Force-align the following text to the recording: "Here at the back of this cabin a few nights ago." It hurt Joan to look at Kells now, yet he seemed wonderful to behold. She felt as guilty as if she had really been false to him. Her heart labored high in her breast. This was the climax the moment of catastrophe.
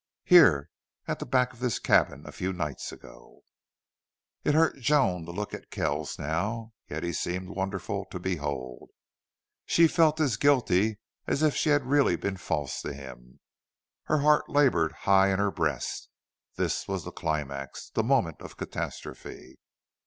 "Here 0.23 0.71
at 1.07 1.19
the 1.19 1.27
back 1.27 1.53
of 1.53 1.59
this 1.59 1.77
cabin 1.77 2.25
a 2.25 2.31
few 2.31 2.53
nights 2.53 2.91
ago." 2.91 3.41
It 4.43 4.55
hurt 4.55 4.77
Joan 4.79 5.25
to 5.25 5.31
look 5.31 5.53
at 5.53 5.69
Kells 5.69 6.17
now, 6.17 6.73
yet 6.89 7.03
he 7.03 7.13
seemed 7.13 7.49
wonderful 7.49 8.05
to 8.05 8.19
behold. 8.19 8.89
She 9.67 9.87
felt 9.87 10.19
as 10.19 10.37
guilty 10.37 10.97
as 11.27 11.43
if 11.43 11.55
she 11.55 11.69
had 11.69 11.85
really 11.85 12.15
been 12.15 12.37
false 12.37 12.81
to 12.81 12.93
him. 12.93 13.41
Her 14.05 14.21
heart 14.21 14.49
labored 14.49 14.91
high 14.91 15.29
in 15.31 15.37
her 15.37 15.51
breast. 15.51 16.09
This 16.55 16.87
was 16.87 17.03
the 17.03 17.11
climax 17.11 17.91
the 17.93 18.01
moment 18.01 18.41
of 18.41 18.57
catastrophe. 18.57 19.59